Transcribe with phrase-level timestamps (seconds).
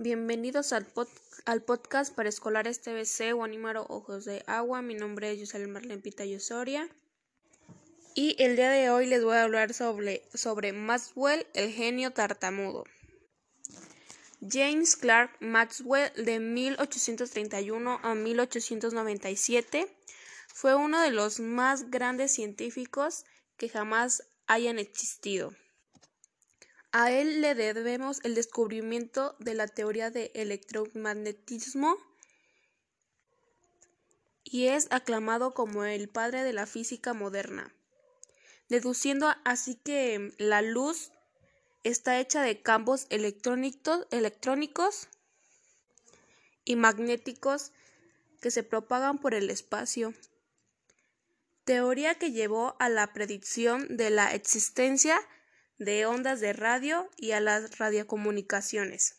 [0.00, 0.86] Bienvenidos al,
[1.44, 4.80] al podcast para escolares TBC Guanímaro Ojos de Agua.
[4.80, 6.88] Mi nombre es Yusel Marlene Pitayo Soria.
[8.14, 12.84] Y el día de hoy les voy a hablar sobre, sobre Maxwell, el genio tartamudo.
[14.40, 19.88] James Clark Maxwell, de 1831 a 1897,
[20.46, 23.24] fue uno de los más grandes científicos
[23.56, 25.56] que jamás hayan existido.
[26.92, 31.96] A él le debemos el descubrimiento de la teoría del electromagnetismo
[34.42, 37.74] y es aclamado como el padre de la física moderna,
[38.68, 41.12] deduciendo así que la luz
[41.84, 44.06] está hecha de campos electrónicos
[46.64, 47.72] y magnéticos
[48.40, 50.14] que se propagan por el espacio
[51.68, 55.20] teoría que llevó a la predicción de la existencia
[55.78, 59.16] de ondas de radio y a las radiocomunicaciones.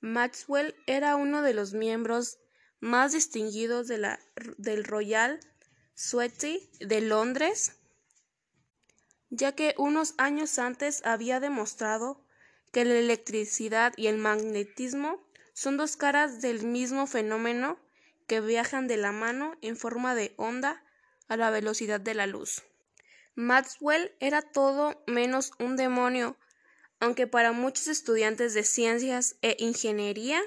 [0.00, 2.38] Maxwell era uno de los miembros
[2.80, 4.20] más distinguidos de la,
[4.56, 5.40] del Royal
[5.94, 7.72] Society de Londres,
[9.30, 12.22] ya que unos años antes había demostrado
[12.72, 17.78] que la electricidad y el magnetismo son dos caras del mismo fenómeno
[18.26, 20.84] que viajan de la mano en forma de onda
[21.28, 22.62] a la velocidad de la luz.
[23.36, 26.36] Maxwell era todo menos un demonio,
[27.00, 30.40] aunque para muchos estudiantes de ciencias e ingeniería,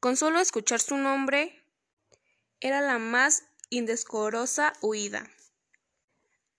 [0.00, 1.64] con solo escuchar su nombre,
[2.60, 5.30] era la más indescorosa huida.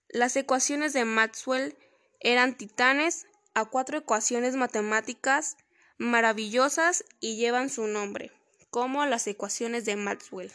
[0.07, 1.77] Las ecuaciones de Maxwell
[2.21, 5.57] eran titanes a cuatro ecuaciones matemáticas
[5.97, 8.31] maravillosas y llevan su nombre
[8.69, 10.51] como las ecuaciones de Maxwell.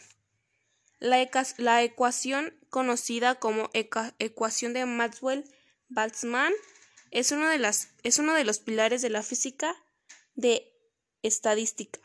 [1.01, 6.53] La, ecuación conocida como ecuación de Maxwell-Boltzmann
[7.11, 7.71] es, uno de
[8.03, 9.77] es uno de los pilares de la física
[10.35, 10.73] de
[11.23, 12.01] estadística.